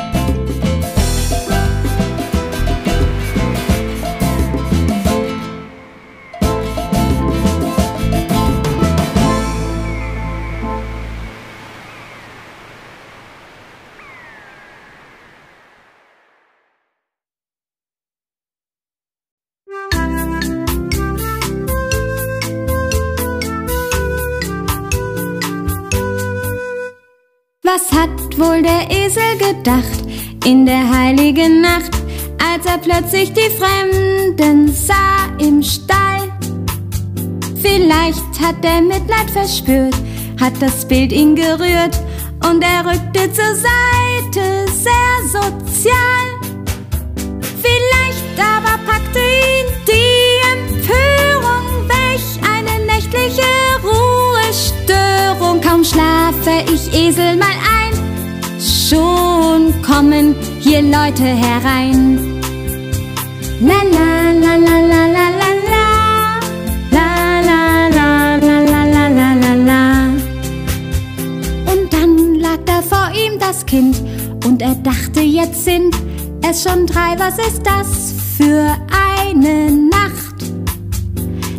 Gedacht 29.36 30.04
in 30.44 30.66
der 30.66 30.88
heiligen 30.90 31.60
Nacht, 31.60 31.90
als 32.38 32.66
er 32.66 32.78
plötzlich 32.78 33.32
die 33.32 33.50
Fremden 33.50 34.72
sah 34.72 35.28
im 35.38 35.62
Stall? 35.62 36.32
Vielleicht 37.60 38.40
hat 38.40 38.62
er 38.62 38.82
Mitleid 38.82 39.30
verspürt, 39.32 39.94
hat 40.40 40.52
das 40.60 40.86
Bild 40.86 41.12
ihn 41.12 41.34
gerührt 41.34 41.98
und 42.48 42.62
er 42.62 42.84
rückte 42.84 43.32
zur 43.32 43.54
Seite 43.54 44.70
sehr 44.70 45.16
sozial. 45.32 46.26
Vielleicht 47.62 48.38
aber 48.38 48.78
packte 48.84 49.18
ihn 49.18 49.66
die 49.88 50.42
Empörung, 50.52 51.88
welch 51.88 52.38
eine 52.42 52.84
nächtliche 52.84 53.42
Ruhestörung. 53.82 55.60
Kaum 55.60 55.82
schlafe 55.84 56.64
ich 56.72 56.92
Esel 56.92 57.36
mal 57.36 57.46
ein, 57.46 57.83
schon 58.88 59.72
kommen 59.82 60.34
hier 60.60 60.82
Leute 60.82 61.24
herein. 61.24 62.40
La 63.60 63.82
la 63.96 64.32
la 64.32 64.56
la 64.56 64.76
la 64.76 65.06
la 65.06 65.34
Und 71.72 71.92
dann 71.92 72.34
lag 72.34 72.58
da 72.66 72.82
vor 72.82 73.10
ihm 73.14 73.38
das 73.38 73.64
Kind 73.64 74.02
und 74.44 74.60
er 74.60 74.74
dachte, 74.74 75.20
jetzt 75.20 75.64
sind 75.64 75.94
es 76.42 76.62
schon 76.62 76.86
drei, 76.86 77.18
was 77.18 77.38
ist 77.38 77.62
das 77.64 78.14
für 78.36 78.76
eine 79.22 79.70
Nacht? 79.70 80.34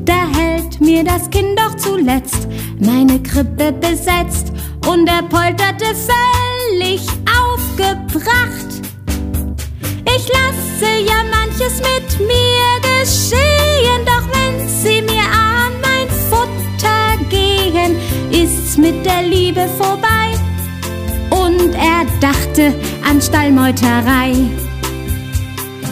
Da 0.04 0.28
hält 0.38 0.80
mir 0.80 1.04
das 1.04 1.30
Kind 1.30 1.58
doch 1.58 1.76
zuletzt 1.76 2.48
meine 2.80 3.20
Krippe 3.24 3.72
besetzt 3.72 4.52
und 4.86 5.08
er 5.08 5.24
polterte 5.24 5.96
mich 6.90 7.08
aufgebracht. 7.42 8.70
Ich 10.16 10.26
lasse 10.38 10.92
ja 11.10 11.20
manches 11.36 11.76
mit 11.90 12.08
mir 12.32 12.72
geschehen, 12.90 14.02
doch 14.12 14.26
wenn 14.36 14.68
sie 14.68 15.02
mir 15.02 15.28
an 15.58 15.72
mein 15.88 16.10
Futter 16.30 17.08
gehen, 17.30 17.96
ist's 18.32 18.78
mit 18.78 19.06
der 19.06 19.24
Liebe 19.24 19.68
vorbei. 19.80 20.28
Und 21.32 21.74
er 21.74 22.06
dachte 22.22 22.74
an 23.10 23.20
Stallmeuterei. 23.22 24.34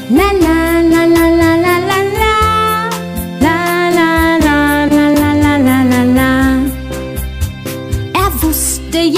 La 0.10 0.30
la 0.46 0.82
la 0.92 1.04
la 1.16 1.26
la 1.42 1.56
la 1.56 1.78
la 1.90 2.04
la. 2.18 2.34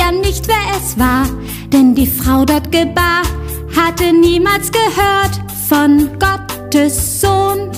ja 0.06 0.12
nicht, 0.12 0.48
wer 0.48 0.78
es 0.78 0.98
war 0.98 1.28
denn 1.76 1.94
die 1.94 2.08
Frau 2.08 2.46
dort 2.46 2.72
gebar, 2.72 3.24
hatte 3.76 4.14
niemals 4.14 4.72
gehört 4.72 5.34
von 5.68 6.10
Gottes 6.18 7.20
Sohn. 7.20 7.70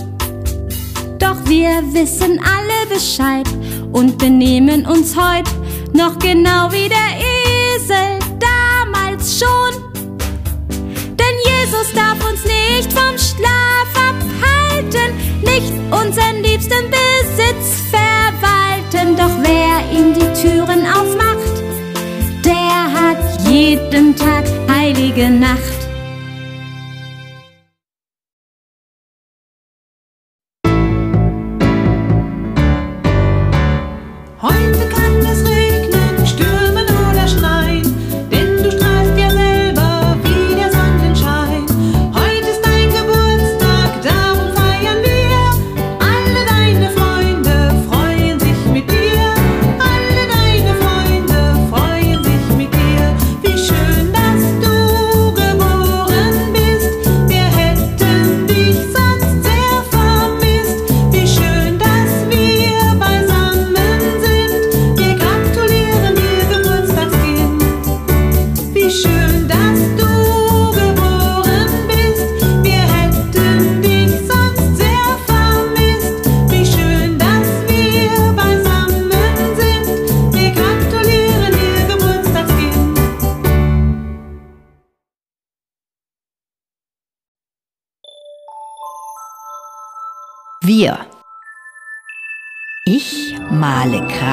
Doch 1.17 1.37
wir 1.45 1.81
wissen 1.93 2.39
alle 2.39 2.79
Bescheid 2.93 3.47
und 3.91 4.19
benehmen 4.19 4.85
uns 4.85 5.15
heut 5.17 5.47
noch 5.93 6.19
genau 6.19 6.71
wie 6.71 6.89
der 6.89 7.11
Esel 7.17 8.19
damals 8.37 9.39
schon. 9.39 9.81
Denn 11.19 11.35
Jesus 11.51 11.91
darf 11.95 12.19
uns 12.29 12.43
nicht 12.43 12.93
vom 12.93 13.17
Schlaf 13.17 13.89
abhalten, 14.09 15.09
nicht 15.41 15.73
unseren 15.89 16.43
liebsten 16.43 16.85
Besitz 16.91 17.81
verwalten. 17.89 19.15
Doch 19.15 19.35
wer 19.41 19.97
ihm 19.97 20.13
die 20.13 20.39
Türen 20.39 20.85
aufmacht, 20.85 21.66
jeden 23.57 24.15
Tag 24.15 24.45
heilige 24.69 25.29
Nacht. 25.29 25.76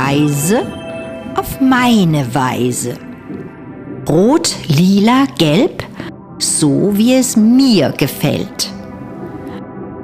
Kreise 0.04 0.66
auf 1.34 1.62
meine 1.62 2.34
Weise. 2.34 2.98
Rot, 4.06 4.54
lila, 4.68 5.24
gelb, 5.38 5.82
so 6.38 6.90
wie 6.92 7.14
es 7.14 7.38
mir 7.38 7.90
gefällt. 7.92 8.70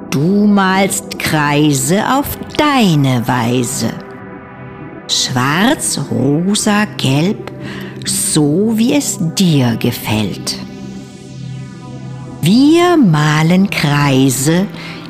Du 0.09 0.47
malst 0.47 1.19
Kreise 1.19 2.01
auf 2.17 2.35
deine 2.57 3.27
Weise. 3.27 3.91
Schwarz, 5.07 5.99
rosa, 6.09 6.85
gelb, 6.97 7.51
so 8.03 8.73
wie 8.75 8.95
es 8.95 9.19
dir 9.35 9.75
gefällt. 9.77 10.57
Wir 12.41 12.97
malen 12.97 13.69
Kreise, 13.69 14.65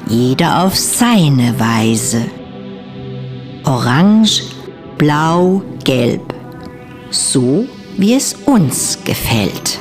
jeder 0.09 0.65
auf 0.65 0.75
seine 0.75 1.57
Weise. 1.57 2.25
Orange, 3.63 4.50
blau, 5.01 5.63
gelb, 5.83 6.31
so 7.09 7.65
wie 7.97 8.13
es 8.13 8.35
uns 8.45 8.99
gefällt. 9.03 9.79